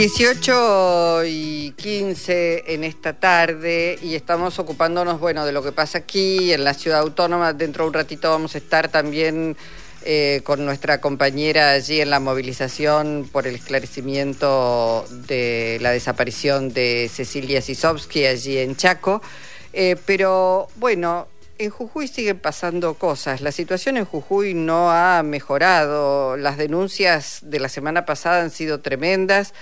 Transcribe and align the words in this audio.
18 0.00 1.24
y 1.26 1.72
15 1.72 2.72
en 2.72 2.84
esta 2.84 3.12
tarde 3.12 3.98
y 4.00 4.14
estamos 4.14 4.58
ocupándonos, 4.58 5.20
bueno, 5.20 5.44
de 5.44 5.52
lo 5.52 5.62
que 5.62 5.72
pasa 5.72 5.98
aquí 5.98 6.54
en 6.54 6.64
la 6.64 6.72
ciudad 6.72 7.00
autónoma. 7.00 7.52
Dentro 7.52 7.84
de 7.84 7.88
un 7.88 7.92
ratito 7.92 8.30
vamos 8.30 8.54
a 8.54 8.58
estar 8.58 8.88
también 8.88 9.58
eh, 10.06 10.40
con 10.42 10.64
nuestra 10.64 11.02
compañera 11.02 11.72
allí 11.72 12.00
en 12.00 12.08
la 12.08 12.18
movilización 12.18 13.28
por 13.30 13.46
el 13.46 13.56
esclarecimiento 13.56 15.04
de 15.28 15.76
la 15.82 15.90
desaparición 15.90 16.72
de 16.72 17.10
Cecilia 17.12 17.60
Sisovsky 17.60 18.24
allí 18.24 18.56
en 18.56 18.76
Chaco. 18.76 19.20
Eh, 19.74 19.96
pero 20.06 20.68
bueno, 20.76 21.28
en 21.58 21.68
Jujuy 21.68 22.08
siguen 22.08 22.38
pasando 22.38 22.94
cosas. 22.94 23.42
La 23.42 23.52
situación 23.52 23.98
en 23.98 24.06
Jujuy 24.06 24.54
no 24.54 24.90
ha 24.90 25.22
mejorado. 25.22 26.38
Las 26.38 26.56
denuncias 26.56 27.40
de 27.42 27.60
la 27.60 27.68
semana 27.68 28.06
pasada 28.06 28.40
han 28.40 28.50
sido 28.50 28.80
tremendas 28.80 29.52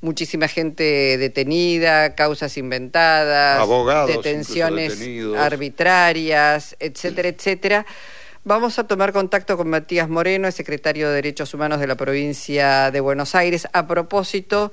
muchísima 0.00 0.48
gente 0.48 1.18
detenida, 1.18 2.14
causas 2.14 2.56
inventadas, 2.56 3.66
detenciones 4.06 5.00
arbitrarias, 5.36 6.76
etcétera, 6.78 7.28
etcétera. 7.28 7.86
Vamos 8.44 8.78
a 8.78 8.86
tomar 8.86 9.12
contacto 9.12 9.56
con 9.56 9.68
Matías 9.68 10.08
Moreno, 10.08 10.46
el 10.46 10.52
secretario 10.52 11.08
de 11.08 11.16
Derechos 11.16 11.52
Humanos 11.52 11.80
de 11.80 11.86
la 11.86 11.96
provincia 11.96 12.90
de 12.90 13.00
Buenos 13.00 13.34
Aires, 13.34 13.68
a 13.72 13.86
propósito 13.86 14.72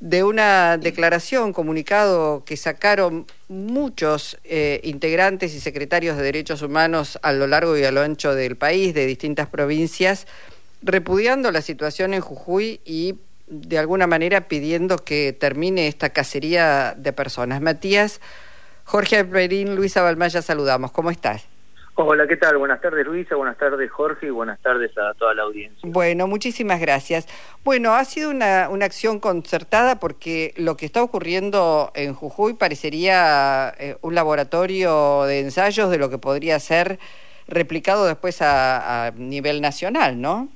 de 0.00 0.24
una 0.24 0.76
declaración, 0.76 1.52
comunicado 1.52 2.44
que 2.44 2.56
sacaron 2.56 3.26
muchos 3.48 4.36
eh, 4.44 4.80
integrantes 4.84 5.54
y 5.54 5.60
secretarios 5.60 6.16
de 6.16 6.24
derechos 6.24 6.60
humanos 6.60 7.18
a 7.22 7.32
lo 7.32 7.46
largo 7.46 7.78
y 7.78 7.84
a 7.84 7.92
lo 7.92 8.02
ancho 8.02 8.34
del 8.34 8.56
país, 8.56 8.92
de 8.92 9.06
distintas 9.06 9.48
provincias, 9.48 10.26
repudiando 10.82 11.50
la 11.50 11.62
situación 11.62 12.12
en 12.12 12.20
Jujuy 12.20 12.80
y 12.84 13.14
de 13.46 13.78
alguna 13.78 14.06
manera 14.06 14.48
pidiendo 14.48 14.98
que 14.98 15.32
termine 15.32 15.88
esta 15.88 16.10
cacería 16.10 16.94
de 16.96 17.12
personas. 17.12 17.60
Matías, 17.60 18.20
Jorge 18.84 19.18
Alperín, 19.18 19.76
Luisa 19.76 20.02
Balmaya, 20.02 20.42
saludamos. 20.42 20.92
¿Cómo 20.92 21.10
estás? 21.10 21.48
Hola, 21.98 22.26
¿qué 22.26 22.36
tal? 22.36 22.58
Buenas 22.58 22.82
tardes 22.82 23.06
Luisa, 23.06 23.36
buenas 23.36 23.56
tardes 23.56 23.90
Jorge 23.90 24.26
y 24.26 24.30
buenas 24.30 24.60
tardes 24.60 24.90
a 24.98 25.14
toda 25.14 25.32
la 25.32 25.44
audiencia. 25.44 25.80
Bueno, 25.82 26.26
muchísimas 26.26 26.78
gracias. 26.78 27.26
Bueno, 27.64 27.94
ha 27.94 28.04
sido 28.04 28.28
una, 28.28 28.68
una 28.68 28.84
acción 28.84 29.18
concertada 29.18 29.98
porque 29.98 30.52
lo 30.58 30.76
que 30.76 30.84
está 30.84 31.02
ocurriendo 31.02 31.92
en 31.94 32.12
Jujuy 32.12 32.52
parecería 32.52 33.72
eh, 33.78 33.96
un 34.02 34.14
laboratorio 34.14 35.22
de 35.22 35.40
ensayos 35.40 35.90
de 35.90 35.96
lo 35.96 36.10
que 36.10 36.18
podría 36.18 36.60
ser 36.60 36.98
replicado 37.48 38.04
después 38.04 38.42
a, 38.42 39.06
a 39.06 39.10
nivel 39.12 39.62
nacional, 39.62 40.20
¿no? 40.20 40.50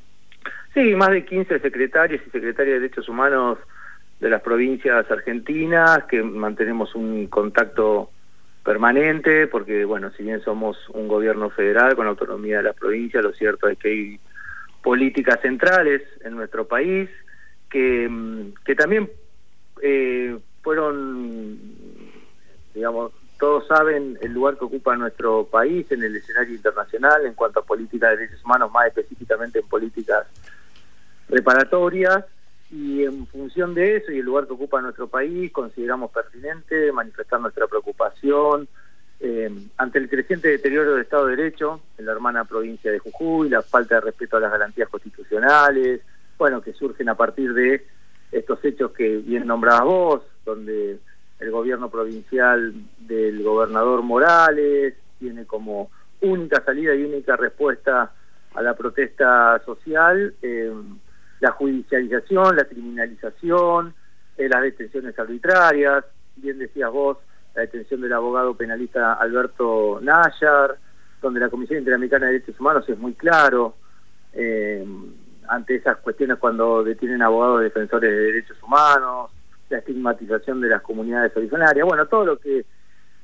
Sí, 0.75 0.95
más 0.95 1.11
de 1.11 1.25
15 1.25 1.59
secretarios 1.59 2.21
y 2.27 2.31
secretarias 2.31 2.75
de 2.75 2.81
Derechos 2.81 3.09
Humanos 3.09 3.59
de 4.21 4.31
las 4.31 4.43
provincias 4.43 5.11
argentinas, 5.11 6.05
que 6.05 6.23
mantenemos 6.23 6.95
un 6.95 7.27
contacto 7.27 8.11
permanente, 8.63 9.47
porque, 9.47 9.85
bueno, 9.85 10.11
si 10.13 10.23
bien 10.23 10.43
somos 10.43 10.77
un 10.91 11.09
gobierno 11.09 11.51
federal 11.51 11.97
con 11.97 12.07
autonomía 12.07 12.59
de 12.59 12.65
las 12.65 12.77
provincias, 12.77 13.25
lo 13.25 13.33
cierto 13.33 13.69
es 13.69 13.79
que 13.79 13.89
hay 13.89 14.21
políticas 14.83 15.41
centrales 15.41 16.03
en 16.23 16.37
nuestro 16.37 16.67
país 16.67 17.09
que, 17.71 18.09
mm, 18.09 18.55
que 18.65 18.75
también 18.75 19.11
eh, 19.83 20.39
fueron, 20.63 21.59
digamos, 22.75 23.13
todos 23.39 23.67
saben 23.67 24.19
el 24.21 24.33
lugar 24.33 24.59
que 24.59 24.67
ocupa 24.67 24.95
nuestro 24.97 25.47
país 25.47 25.91
en 25.91 26.03
el 26.03 26.15
escenario 26.15 26.55
internacional 26.55 27.25
en 27.25 27.33
cuanto 27.33 27.61
a 27.61 27.65
políticas 27.65 28.11
de 28.11 28.17
derechos 28.19 28.45
humanos, 28.45 28.71
más 28.71 28.89
específicamente 28.89 29.61
en 29.61 29.67
políticas 29.67 30.27
reparatorias 31.31 32.25
y 32.71 33.05
en 33.05 33.27
función 33.27 33.75
de 33.75 33.97
eso 33.97 34.13
y 34.13 34.19
el 34.19 34.27
lugar 34.27 34.47
que 34.47 34.53
ocupa 34.53 34.81
nuestro 34.81 35.09
país 35.09 35.51
consideramos 35.53 36.11
pertinente 36.11 36.93
manifestar 36.93 37.41
nuestra 37.41 37.67
preocupación 37.67 38.69
eh, 39.19 39.51
ante 39.77 39.99
el 39.99 40.09
creciente 40.09 40.49
deterioro 40.49 40.93
del 40.93 41.03
Estado 41.03 41.27
de 41.27 41.37
Derecho 41.37 41.81
en 41.99 42.07
la 42.07 42.13
hermana 42.13 42.45
provincia 42.45 42.91
de 42.91 42.99
Jujuy, 42.99 43.49
la 43.49 43.63
falta 43.63 43.97
de 43.97 44.01
respeto 44.03 44.37
a 44.37 44.41
las 44.41 44.53
garantías 44.53 44.89
constitucionales, 44.89 46.01
bueno, 46.39 46.63
que 46.63 46.73
surgen 46.73 47.09
a 47.09 47.17
partir 47.17 47.53
de 47.53 47.85
estos 48.33 48.65
hechos 48.65 48.93
que 48.93 49.19
bien 49.19 49.47
nombrabas 49.47 49.85
vos, 49.85 50.23
donde 50.45 50.99
el 51.39 51.51
gobierno 51.51 51.91
provincial 51.91 52.73
del 52.99 53.43
gobernador 53.43 54.03
Morales 54.03 54.95
tiene 55.19 55.45
como 55.45 55.91
única 56.23 56.63
salida 56.65 56.95
y 56.95 57.05
única 57.05 57.37
respuesta 57.37 58.13
a 58.55 58.63
la 58.63 58.75
protesta 58.75 59.61
social 59.65 60.35
eh, 60.43 60.73
la 61.41 61.53
judicialización, 61.53 62.57
la 62.57 62.65
criminalización, 62.65 63.95
eh, 64.37 64.49
las 64.49 64.63
detenciones 64.63 65.19
arbitrarias, 65.19 66.05
bien 66.37 66.59
decías 66.59 66.91
vos, 66.91 67.19
la 67.55 67.63
detención 67.63 68.01
del 68.01 68.13
abogado 68.13 68.55
penalista 68.55 69.15
Alberto 69.15 69.99
Nayar, 70.03 70.77
donde 71.21 71.41
la 71.41 71.49
Comisión 71.49 71.81
Interamericana 71.81 72.27
de 72.27 72.33
Derechos 72.35 72.61
Humanos 72.61 72.89
es 72.89 72.99
muy 72.99 73.15
claro 73.15 73.75
eh, 74.33 74.87
ante 75.49 75.77
esas 75.77 75.97
cuestiones 75.99 76.39
cuando 76.39 76.85
detienen 76.85 77.23
abogados 77.23 77.63
defensores 77.63 78.11
de 78.11 78.21
derechos 78.21 78.63
humanos, 78.63 79.31
la 79.69 79.79
estigmatización 79.79 80.61
de 80.61 80.69
las 80.69 80.83
comunidades 80.83 81.37
originarias, 81.37 81.87
bueno, 81.87 82.07
todo 82.07 82.25
lo 82.25 82.39
que 82.39 82.65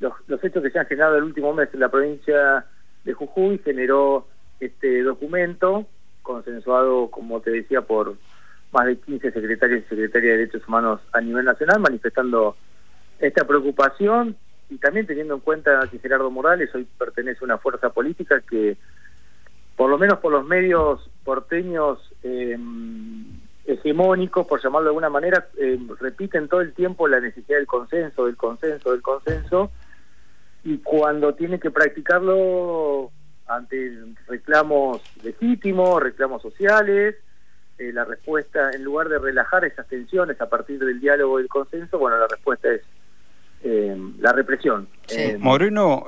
los, 0.01 0.13
los 0.27 0.43
hechos 0.43 0.63
que 0.63 0.71
se 0.71 0.79
han 0.79 0.87
generado 0.87 1.17
el 1.17 1.25
último 1.25 1.53
mes 1.53 1.69
en 1.73 1.81
la 1.81 1.89
provincia 1.89 2.67
de 3.05 3.13
Jujuy 3.13 3.59
generó 3.65 4.27
este 4.59 5.03
documento 5.03 5.87
consensuado, 6.27 7.09
como 7.09 7.41
te 7.41 7.51
decía, 7.51 7.83
por 7.83 8.17
más 8.73 8.87
de 8.87 8.99
15 8.99 9.31
secretarios 9.31 9.85
y 9.85 9.89
secretarias 9.89 10.33
de 10.33 10.39
Derechos 10.39 10.69
Humanos 10.69 11.01
a 11.13 11.21
nivel 11.21 11.45
nacional, 11.45 11.81
manifestando 11.81 12.57
esta 13.21 13.47
preocupación 13.47 14.37
y 14.69 14.79
también 14.79 15.07
teniendo 15.07 15.35
en 15.35 15.41
cuenta 15.41 15.89
que 15.91 16.01
Gerardo 16.01 16.31
Morales 16.31 16.75
hoy 16.75 16.87
pertenece 16.99 17.39
a 17.41 17.45
una 17.45 17.59
fuerza 17.59 17.91
política 17.91 18.41
que, 18.41 18.77
por 19.77 19.89
lo 19.89 19.97
menos 19.97 20.19
por 20.19 20.33
los 20.33 20.45
medios 20.45 21.09
porteños 21.25 22.13
eh, 22.25 22.59
hegemónicos, 23.65 24.47
por 24.47 24.61
llamarlo 24.61 24.87
de 24.87 24.91
alguna 24.91 25.11
manera, 25.11 25.47
eh, 25.59 25.79
repiten 26.01 26.49
todo 26.49 26.61
el 26.61 26.75
tiempo 26.75 27.07
la 27.07 27.21
necesidad 27.21 27.59
del 27.59 27.67
consenso, 27.67 28.27
del 28.27 28.37
consenso, 28.37 28.91
del 28.91 29.03
consenso, 29.03 29.71
y 30.65 30.79
cuando 30.79 31.35
tiene 31.35 31.61
que 31.61 31.71
practicarlo 31.71 33.13
ante 33.47 33.93
reclamos 34.27 35.03
legítimos, 35.23 36.03
reclamos 36.03 36.43
sociales, 36.43 37.17
eh, 37.79 37.93
la 37.93 38.05
respuesta, 38.05 38.71
en 38.73 38.85
lugar 38.85 39.09
de 39.09 39.19
relajar 39.19 39.65
esas 39.65 39.87
tensiones 39.87 40.41
a 40.41 40.49
partir 40.49 40.79
del 40.79 40.99
diálogo 40.99 41.39
y 41.39 41.43
el 41.43 41.49
consenso, 41.49 41.99
bueno, 41.99 42.17
la 42.19 42.27
respuesta 42.27 42.73
es 42.73 42.81
eh, 43.63 43.97
la 44.19 44.33
represión. 44.33 44.89
Eh, 45.11 45.37
Moreno, 45.39 46.07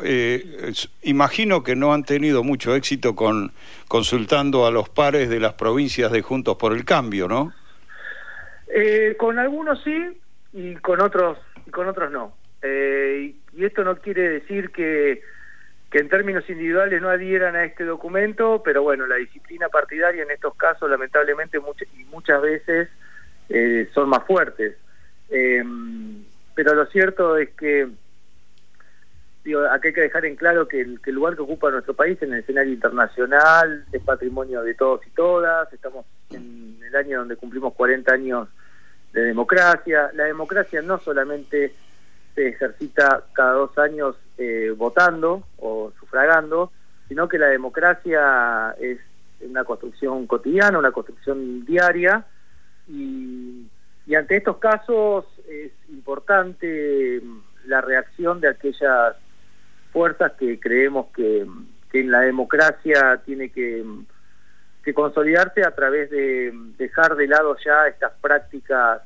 imagino 1.03 1.63
que 1.63 1.77
no 1.77 1.93
han 1.93 2.05
tenido 2.05 2.43
mucho 2.43 2.75
éxito 2.75 3.15
con 3.15 3.53
consultando 3.87 4.67
a 4.67 4.71
los 4.71 4.89
pares 4.89 5.29
de 5.29 5.41
las 5.41 5.55
provincias 5.55 6.11
de 6.11 6.23
Juntos 6.23 6.57
por 6.57 6.73
el 6.73 6.85
Cambio, 6.85 7.29
¿no? 7.29 7.53
con 9.19 9.39
algunos 9.39 9.83
sí 9.83 10.21
y 10.53 10.75
con 10.77 11.01
otros 11.01 11.39
y 11.67 11.71
con 11.71 11.89
otros 11.89 12.13
no. 12.13 12.35
y 12.63 13.65
esto 13.65 13.83
no 13.83 13.97
quiere 13.97 14.29
decir 14.29 14.71
que 14.71 15.23
que 15.91 15.99
en 15.99 16.09
términos 16.09 16.49
individuales 16.49 17.01
no 17.01 17.09
adhieran 17.09 17.57
a 17.57 17.65
este 17.65 17.85
documento, 17.85 18.63
pero 18.63 18.83
bueno, 18.83 19.07
la 19.07 19.17
disciplina 19.17 19.69
partidaria 19.69 20.23
en 20.23 20.31
estos 20.31 20.55
casos 20.55 20.91
lamentablemente 20.91 21.59
muchas, 21.61 21.89
y 21.97 22.05
muchas 22.05 22.43
veces 22.43 22.89
eh, 23.49 23.89
son 23.95 24.09
más 24.11 24.25
fuertes. 24.25 24.77
Em, 25.31 26.25
pero 26.55 26.75
lo 26.75 26.87
cierto 26.87 27.37
es 27.39 27.51
que 27.51 27.89
digo, 29.45 29.63
aquí 29.71 29.89
hay 29.89 29.95
que 29.95 30.01
dejar 30.03 30.27
en 30.27 30.37
claro 30.37 30.69
que 30.69 30.81
el 30.81 31.01
lugar 31.15 31.35
que 31.35 31.43
ocupa 31.43 31.71
nuestro 31.71 31.95
país 31.95 32.21
en 32.21 32.35
el 32.35 32.41
escenario 32.41 32.73
internacional 32.73 33.87
es 33.91 34.03
patrimonio 34.03 34.63
de 34.63 34.75
todos 34.75 35.07
y 35.07 35.11
todas, 35.11 35.73
estamos 35.73 36.05
en 36.31 36.79
el 36.87 36.95
año 36.95 37.21
donde 37.21 37.37
cumplimos 37.37 37.73
40 37.73 38.13
años 38.13 38.49
de 39.13 39.23
democracia, 39.23 40.11
la 40.13 40.25
democracia 40.25 40.83
no 40.83 40.99
solamente 40.99 41.73
se 42.35 42.49
ejercita 42.49 43.25
cada 43.33 43.53
dos 43.53 43.79
años 43.79 44.17
eh, 44.39 44.73
votando 44.77 45.43
o 45.59 45.93
sufragando, 45.99 46.71
sino 47.09 47.29
que 47.29 47.39
la 47.39 47.49
democracia 47.49 48.75
es 48.81 48.99
una 49.41 49.65
construcción 49.65 50.27
cotidiana, 50.27 50.79
una 50.79 50.93
construcción 50.93 51.65
diaria, 51.65 52.25
y, 52.89 53.67
ante 54.17 54.37
estos 54.37 54.57
casos 54.57 55.27
es 55.49 55.71
importante 55.91 57.21
la 57.67 57.81
reacción 57.83 58.41
de 58.41 58.49
aquellas 58.49 59.17
fuerzas 59.93 60.33
que 60.39 60.59
creemos 60.59 61.09
que, 61.15 61.47
en 61.93 62.11
la 62.11 62.21
democracia 62.21 63.21
tiene 63.25 63.51
que, 63.51 63.85
que 64.85 64.95
consolidarse 64.95 65.63
a 65.67 65.75
través 65.75 66.11
de 66.11 66.53
dejar 66.79 67.17
de 67.17 67.27
lado 67.27 67.57
ya 67.65 67.89
estas 67.89 68.13
prácticas 68.21 69.03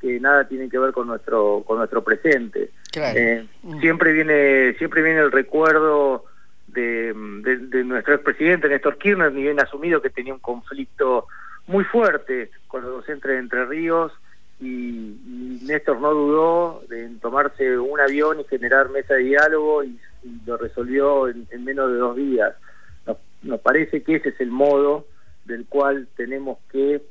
que 0.00 0.18
nada 0.18 0.48
tienen 0.48 0.68
que 0.68 0.78
ver 0.78 0.92
con 0.92 1.06
nuestro 1.06 1.62
con 1.64 1.78
nuestro 1.78 2.02
presente. 2.02 2.70
Eh, 2.94 3.46
mm. 3.62 3.80
siempre 3.80 4.12
viene 4.12 4.74
siempre 4.74 5.02
viene 5.02 5.20
el 5.20 5.32
recuerdo 5.32 6.26
de, 6.66 7.12
de, 7.14 7.84
nuestro 7.84 8.14
expresidente 8.14 8.68
Néstor 8.68 8.98
Kirchner, 8.98 9.32
ni 9.32 9.42
bien 9.42 9.60
asumido 9.60 10.00
que 10.00 10.10
tenía 10.10 10.34
un 10.34 10.40
conflicto 10.40 11.26
muy 11.66 11.84
fuerte 11.84 12.50
con 12.66 12.82
los 12.82 12.90
docentes 12.92 13.30
de 13.30 13.38
Entre 13.38 13.64
Ríos 13.66 14.12
y, 14.60 15.18
Néstor 15.62 16.00
no 16.00 16.12
dudó 16.12 16.82
en 16.90 17.18
tomarse 17.20 17.78
un 17.78 18.00
avión 18.00 18.40
y 18.40 18.44
generar 18.44 18.90
mesa 18.90 19.14
de 19.14 19.24
diálogo 19.24 19.84
y, 19.84 19.98
lo 20.46 20.56
resolvió 20.56 21.28
en, 21.28 21.64
menos 21.64 21.90
de 21.90 21.96
dos 21.96 22.16
días. 22.16 22.54
nos 23.42 23.60
parece 23.60 24.02
que 24.02 24.16
ese 24.16 24.28
es 24.30 24.40
el 24.40 24.50
modo 24.50 25.06
del 25.44 25.66
cual 25.66 26.06
tenemos 26.16 26.58
que 26.70 27.02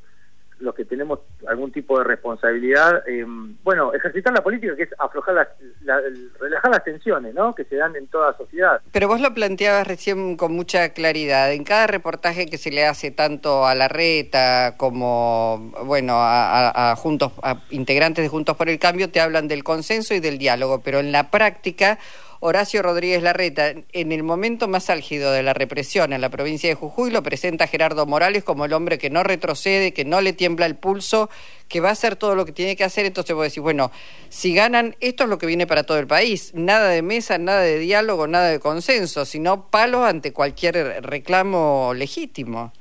los 0.62 0.76
que 0.76 0.86
tenemos 0.86 1.20
algún 1.48 1.72
tipo 1.72 1.98
de 1.98 2.06
responsabilidad, 2.06 3.08
eh, 3.08 3.26
bueno, 3.64 3.94
ejercitar 3.94 4.34
la 4.34 4.44
política, 4.44 4.76
que 4.76 4.84
es 4.84 4.90
aflojar 4.98 5.36
las, 5.36 6.04
relajar 6.40 6.72
las 6.72 6.84
tensiones, 6.84 7.34
¿no? 7.34 7.54
Que 7.54 7.66
se 7.66 7.76
dan 7.76 7.96
en 7.96 8.08
toda 8.08 8.36
sociedad. 8.38 8.82
Pero 8.92 9.08
vos 9.08 9.20
lo 9.22 9.34
planteabas 9.34 9.88
recién 9.88 10.38
con 10.38 10.54
mucha 10.54 10.90
claridad. 10.90 11.52
En 11.52 11.64
cada 11.64 11.88
reportaje 11.88 12.46
que 12.46 12.58
se 12.58 12.72
le 12.72 12.86
hace 12.86 13.12
tanto 13.12 13.66
a 13.66 13.76
la 13.76 13.88
reta 13.88 14.76
como, 14.78 15.72
bueno, 15.86 16.14
a 16.18 16.96
juntos, 16.98 17.34
a 17.44 17.62
integrantes 17.70 18.24
de 18.24 18.30
Juntos 18.30 18.56
por 18.56 18.70
el 18.70 18.80
Cambio, 18.80 19.12
te 19.12 19.20
hablan 19.20 19.48
del 19.48 19.64
consenso 19.64 20.14
y 20.14 20.20
del 20.20 20.38
diálogo, 20.38 20.82
pero 20.82 21.00
en 21.00 21.12
la 21.12 21.30
práctica 21.30 22.00
Horacio 22.44 22.82
Rodríguez 22.82 23.22
Larreta, 23.22 23.72
en 23.94 24.12
el 24.12 24.24
momento 24.24 24.68
más 24.68 24.90
álgido 24.90 25.32
de 25.32 25.44
la 25.44 25.54
represión 25.54 26.12
en 26.12 26.22
la 26.22 26.30
provincia 26.32 26.68
de 26.68 26.74
Jujuy, 26.74 27.12
lo 27.12 27.22
presenta 27.22 27.68
Gerardo 27.68 28.08
Morales 28.08 28.44
como 28.44 28.66
el 28.66 28.74
hombre 28.74 28.98
que 28.98 29.12
no 29.12 29.22
retrocede, 29.22 29.94
que 29.94 30.06
no 30.06 30.22
le 30.22 30.34
tiembla 30.34 30.66
el 30.66 30.76
pulso, 30.76 31.30
que 31.70 31.82
va 31.82 31.90
a 31.90 31.92
hacer 31.92 32.16
todo 32.16 32.34
lo 32.34 32.44
que 32.44 32.52
tiene 32.52 32.76
que 32.76 32.84
hacer. 32.84 33.06
Entonces 33.06 33.36
vos 33.36 33.44
decís, 33.44 33.62
bueno, 33.62 33.92
si 34.30 34.56
ganan, 34.56 34.96
esto 35.02 35.26
es 35.26 35.30
lo 35.30 35.38
que 35.38 35.46
viene 35.46 35.68
para 35.68 35.84
todo 35.84 36.00
el 36.00 36.08
país. 36.08 36.52
Nada 36.56 36.90
de 36.90 37.04
mesa, 37.04 37.38
nada 37.38 37.62
de 37.62 37.78
diálogo, 37.78 38.26
nada 38.26 38.50
de 38.50 38.60
consenso, 38.60 39.24
sino 39.26 39.70
palos 39.70 40.04
ante 40.04 40.34
cualquier 40.34 41.04
reclamo 41.04 41.94
legítimo. 41.96 42.74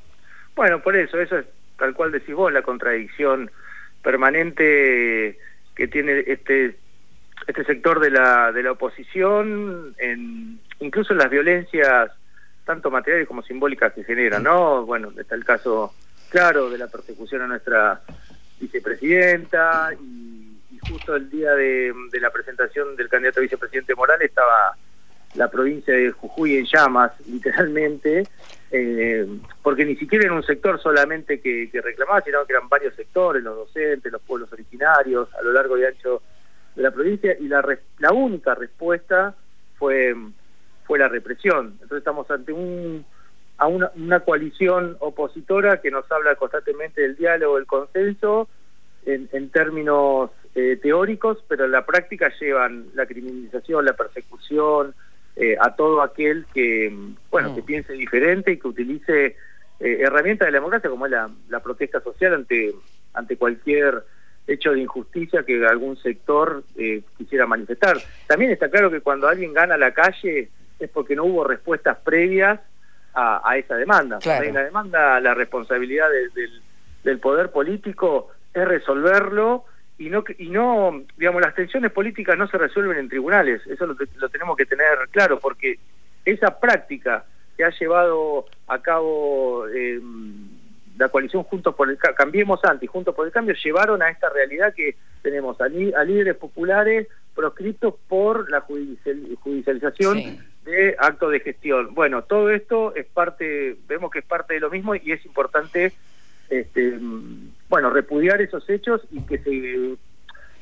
Bueno, 0.56 0.82
por 0.82 0.96
eso, 0.96 1.20
eso 1.20 1.36
es 1.36 1.44
tal 1.78 1.92
cual 1.92 2.12
decís 2.12 2.34
vos, 2.34 2.50
la 2.50 2.62
contradicción 2.62 3.50
permanente 4.02 5.38
que 5.76 5.86
tiene 5.86 6.24
este 6.26 6.76
este 7.50 7.64
sector 7.64 8.00
de 8.00 8.10
la, 8.10 8.52
de 8.52 8.62
la 8.62 8.72
oposición, 8.72 9.94
en, 9.98 10.60
incluso 10.80 11.12
en 11.12 11.18
las 11.18 11.30
violencias, 11.30 12.10
tanto 12.64 12.90
materiales 12.90 13.28
como 13.28 13.42
simbólicas 13.42 13.92
que 13.92 14.04
generan, 14.04 14.42
¿no? 14.42 14.84
Bueno, 14.86 15.12
está 15.18 15.34
el 15.34 15.44
caso 15.44 15.92
claro 16.28 16.70
de 16.70 16.78
la 16.78 16.86
persecución 16.86 17.42
a 17.42 17.46
nuestra 17.46 18.00
vicepresidenta 18.60 19.90
y, 20.00 20.38
justo 20.88 21.14
el 21.14 21.28
día 21.28 21.52
de, 21.54 21.92
de, 22.10 22.20
la 22.20 22.30
presentación 22.30 22.96
del 22.96 23.08
candidato 23.08 23.40
a 23.40 23.42
vicepresidente 23.42 23.94
Morales 23.94 24.30
estaba 24.30 24.74
la 25.34 25.48
provincia 25.48 25.94
de 25.94 26.10
Jujuy 26.10 26.56
en 26.56 26.64
llamas, 26.64 27.12
literalmente, 27.26 28.26
eh, 28.70 29.26
porque 29.62 29.84
ni 29.84 29.96
siquiera 29.96 30.24
era 30.24 30.34
un 30.34 30.42
sector 30.42 30.80
solamente 30.80 31.40
que, 31.40 31.68
que 31.70 31.80
reclamaba, 31.80 32.22
sino 32.22 32.44
que 32.46 32.52
eran 32.52 32.68
varios 32.68 32.94
sectores, 32.94 33.42
los 33.42 33.56
docentes, 33.56 34.10
los 34.10 34.22
pueblos 34.22 34.52
originarios, 34.52 35.28
a 35.34 35.42
lo 35.42 35.52
largo 35.52 35.78
y 35.78 35.84
ancho 35.84 36.22
de 36.76 36.82
la 36.82 36.90
provincia 36.90 37.36
y 37.38 37.48
la, 37.48 37.64
la 37.98 38.12
única 38.12 38.54
respuesta 38.54 39.34
fue, 39.78 40.14
fue 40.84 40.98
la 40.98 41.08
represión. 41.08 41.78
Entonces 41.82 41.98
estamos 41.98 42.30
ante 42.30 42.52
un, 42.52 43.04
a 43.58 43.66
una, 43.66 43.90
una 43.96 44.20
coalición 44.20 44.96
opositora 45.00 45.80
que 45.80 45.90
nos 45.90 46.10
habla 46.10 46.34
constantemente 46.36 47.02
del 47.02 47.16
diálogo, 47.16 47.56
del 47.56 47.66
consenso, 47.66 48.48
en, 49.06 49.28
en 49.32 49.50
términos 49.50 50.30
eh, 50.54 50.78
teóricos, 50.80 51.38
pero 51.48 51.64
en 51.64 51.72
la 51.72 51.86
práctica 51.86 52.30
llevan 52.40 52.86
la 52.94 53.06
criminalización, 53.06 53.84
la 53.84 53.94
persecución, 53.94 54.94
eh, 55.36 55.56
a 55.58 55.74
todo 55.74 56.02
aquel 56.02 56.44
que, 56.52 56.92
bueno, 57.30 57.54
que 57.54 57.62
mm. 57.62 57.64
piense 57.64 57.92
diferente 57.94 58.52
y 58.52 58.58
que 58.58 58.68
utilice 58.68 59.26
eh, 59.78 59.98
herramientas 60.00 60.46
de 60.46 60.52
la 60.52 60.58
democracia 60.58 60.90
como 60.90 61.06
es 61.06 61.12
la, 61.12 61.30
la 61.48 61.60
protesta 61.60 62.00
social 62.00 62.34
ante, 62.34 62.74
ante 63.14 63.36
cualquier 63.36 64.04
hecho 64.46 64.72
de 64.72 64.80
injusticia 64.80 65.44
que 65.44 65.64
algún 65.66 65.96
sector 65.96 66.64
eh, 66.76 67.02
quisiera 67.16 67.46
manifestar. 67.46 67.96
También 68.26 68.50
está 68.50 68.68
claro 68.68 68.90
que 68.90 69.00
cuando 69.00 69.28
alguien 69.28 69.52
gana 69.52 69.76
la 69.76 69.92
calle 69.92 70.48
es 70.78 70.90
porque 70.90 71.14
no 71.14 71.24
hubo 71.24 71.44
respuestas 71.44 71.98
previas 71.98 72.60
a, 73.14 73.56
esa 73.56 73.76
demanda. 73.76 74.18
Claro. 74.18 74.48
Una 74.48 74.62
demanda, 74.62 75.20
la 75.20 75.34
responsabilidad 75.34 76.06
del, 77.04 77.18
poder 77.18 77.50
político 77.50 78.28
es 78.54 78.66
resolverlo 78.66 79.64
y 79.98 80.08
no 80.08 80.24
y 80.38 80.48
no 80.48 81.02
digamos 81.18 81.42
las 81.42 81.54
tensiones 81.54 81.92
políticas 81.92 82.38
no 82.38 82.48
se 82.48 82.56
resuelven 82.56 82.96
en 82.98 83.08
tribunales 83.08 83.60
eso 83.66 83.86
lo, 83.86 83.94
lo 84.16 84.28
tenemos 84.30 84.56
que 84.56 84.64
tener 84.64 84.86
claro 85.10 85.38
porque 85.38 85.78
esa 86.24 86.58
práctica 86.58 87.24
que 87.56 87.64
ha 87.64 87.70
llevado 87.78 88.46
a 88.68 88.78
cabo 88.80 89.68
eh, 89.68 90.00
la 91.00 91.08
coalición 91.08 91.44
Juntos 91.44 91.74
por 91.74 91.90
el 91.90 91.96
Cambiemos 91.96 92.60
Antes 92.62 92.82
y 92.84 92.86
Juntos 92.86 93.14
por 93.14 93.26
el 93.26 93.32
Cambio 93.32 93.54
llevaron 93.54 94.02
a 94.02 94.10
esta 94.10 94.28
realidad 94.28 94.74
que 94.74 94.96
tenemos 95.22 95.58
a, 95.60 95.66
líderes 95.68 96.36
populares 96.36 97.08
proscriptos 97.34 97.94
por 98.06 98.50
la 98.50 98.60
judicialización 98.60 100.38
de 100.64 100.96
actos 100.98 101.32
de 101.32 101.40
gestión. 101.40 101.94
Bueno, 101.94 102.22
todo 102.22 102.50
esto 102.50 102.94
es 102.94 103.06
parte, 103.06 103.78
vemos 103.88 104.10
que 104.10 104.18
es 104.18 104.26
parte 104.26 104.54
de 104.54 104.60
lo 104.60 104.68
mismo 104.68 104.94
y 104.94 105.12
es 105.12 105.24
importante, 105.24 105.94
este, 106.50 106.98
bueno, 107.70 107.88
repudiar 107.88 108.42
esos 108.42 108.68
hechos 108.68 109.00
y 109.10 109.22
que 109.22 109.38
se, 109.38 109.96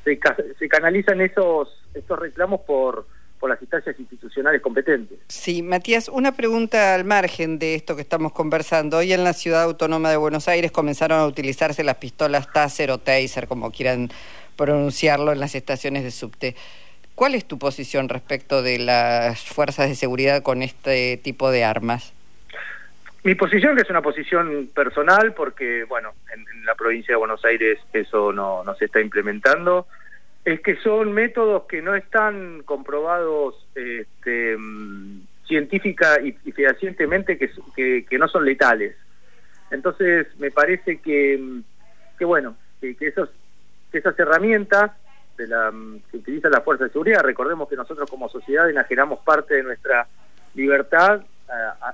se, 0.04 0.54
se 0.56 0.68
canalizan 0.68 1.20
esos, 1.20 1.84
estos 1.94 2.16
reclamos 2.16 2.60
por 2.60 3.06
por 3.38 3.50
las 3.50 3.60
instancias 3.60 3.98
institucionales 3.98 4.60
competentes. 4.60 5.18
Sí, 5.28 5.62
Matías, 5.62 6.08
una 6.08 6.32
pregunta 6.32 6.94
al 6.94 7.04
margen 7.04 7.58
de 7.58 7.74
esto 7.74 7.96
que 7.96 8.02
estamos 8.02 8.32
conversando. 8.32 8.98
Hoy 8.98 9.12
en 9.12 9.24
la 9.24 9.32
Ciudad 9.32 9.62
Autónoma 9.62 10.10
de 10.10 10.16
Buenos 10.16 10.48
Aires 10.48 10.72
comenzaron 10.72 11.20
a 11.20 11.26
utilizarse 11.26 11.84
las 11.84 11.96
pistolas 11.96 12.52
Taser 12.52 12.90
o 12.90 12.98
Taser, 12.98 13.48
como 13.48 13.70
quieran 13.70 14.10
pronunciarlo, 14.56 15.32
en 15.32 15.40
las 15.40 15.54
estaciones 15.54 16.04
de 16.04 16.10
subte. 16.10 16.56
¿Cuál 17.14 17.34
es 17.34 17.44
tu 17.46 17.58
posición 17.58 18.08
respecto 18.08 18.62
de 18.62 18.78
las 18.78 19.44
fuerzas 19.44 19.88
de 19.88 19.94
seguridad 19.94 20.42
con 20.42 20.62
este 20.62 21.16
tipo 21.16 21.50
de 21.50 21.64
armas? 21.64 22.12
Mi 23.24 23.34
posición 23.34 23.76
que 23.76 23.82
es 23.82 23.90
una 23.90 24.02
posición 24.02 24.70
personal 24.74 25.34
porque, 25.34 25.84
bueno, 25.84 26.12
en, 26.32 26.64
la 26.64 26.74
provincia 26.74 27.14
de 27.14 27.18
Buenos 27.18 27.44
Aires 27.44 27.78
eso 27.92 28.32
no, 28.32 28.62
no 28.62 28.74
se 28.74 28.84
está 28.84 29.00
implementando 29.00 29.86
es 30.52 30.60
que 30.60 30.76
son 30.76 31.12
métodos 31.12 31.64
que 31.64 31.82
no 31.82 31.94
están 31.94 32.62
comprobados 32.62 33.66
este, 33.74 34.56
científica 35.46 36.18
y, 36.22 36.32
fehacientemente 36.52 37.36
que, 37.36 38.06
que, 38.08 38.18
no 38.18 38.28
son 38.28 38.46
letales. 38.46 38.96
Entonces, 39.70 40.26
me 40.38 40.50
parece 40.50 41.00
que, 41.00 41.60
que 42.18 42.24
bueno, 42.24 42.56
que, 42.80 42.96
esos, 43.00 43.28
que 43.92 43.98
esas 43.98 44.18
herramientas 44.18 44.92
de 45.36 45.48
la, 45.48 45.70
que 46.10 46.16
utilizan 46.16 46.52
la 46.52 46.62
fuerza 46.62 46.84
de 46.84 46.90
seguridad, 46.90 47.20
recordemos 47.22 47.68
que 47.68 47.76
nosotros 47.76 48.08
como 48.08 48.30
sociedad 48.30 48.70
enajenamos 48.70 49.20
parte 49.20 49.54
de 49.54 49.62
nuestra 49.62 50.06
libertad 50.54 51.22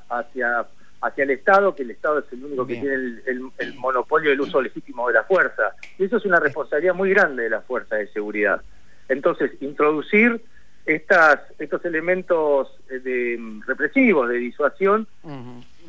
hacia 0.08 0.64
hacia 1.04 1.25
el 1.25 1.30
Estado, 1.30 1.75
que 1.75 1.82
el 1.82 1.90
Estado 1.90 2.20
es 2.20 2.25
el 2.32 2.44
único 2.44 2.66
que 2.66 2.75
tiene 2.75 2.94
el, 3.26 3.75
monopolio 3.76 4.30
del 4.30 4.40
uso 4.40 4.62
legítimo 4.62 5.06
de 5.08 5.14
la 5.14 5.25
fuerza. 5.25 5.75
Y 5.99 6.04
eso 6.04 6.16
es 6.16 6.25
una 6.25 6.40
responsabilidad 6.40 6.94
muy 6.94 7.11
grande 7.11 7.44
de 7.44 7.50
la 7.50 7.61
fuerza 7.61 7.96
de 7.96 8.08
seguridad. 8.08 8.62
Entonces, 9.08 9.52
introducir 9.61 10.40
estas, 10.87 11.40
estos 11.58 11.84
elementos 11.84 12.68
eh, 12.88 13.00
de, 13.00 13.37
mm, 13.38 13.62
represivos, 13.66 14.28
de 14.28 14.37
disuasión, 14.37 15.06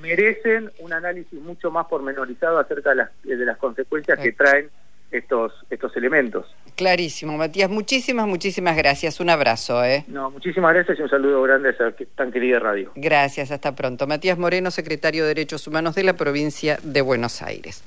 merecen 0.01 0.69
un 0.79 0.91
análisis 0.91 1.39
mucho 1.41 1.71
más 1.71 1.87
pormenorizado 1.87 2.59
acerca 2.59 2.89
de 2.89 2.95
las, 2.97 3.09
de 3.23 3.37
las 3.37 3.57
consecuencias 3.57 4.19
que 4.19 4.33
traen 4.33 4.69
estos, 5.17 5.53
estos 5.69 5.95
elementos. 5.95 6.45
Clarísimo, 6.75 7.37
Matías. 7.37 7.69
Muchísimas, 7.69 8.27
muchísimas 8.27 8.75
gracias. 8.75 9.19
Un 9.19 9.29
abrazo. 9.29 9.83
¿eh? 9.83 10.03
No, 10.07 10.31
muchísimas 10.31 10.73
gracias 10.73 10.99
y 10.99 11.01
un 11.01 11.09
saludo 11.09 11.41
grande 11.43 11.69
a 11.69 11.71
esa 11.71 11.93
tan 12.15 12.31
querida 12.31 12.59
radio. 12.59 12.91
Gracias, 12.95 13.51
hasta 13.51 13.75
pronto. 13.75 14.07
Matías 14.07 14.37
Moreno, 14.37 14.71
secretario 14.71 15.23
de 15.23 15.29
Derechos 15.29 15.67
Humanos 15.67 15.95
de 15.95 16.03
la 16.03 16.13
provincia 16.13 16.77
de 16.83 17.01
Buenos 17.01 17.41
Aires. 17.41 17.83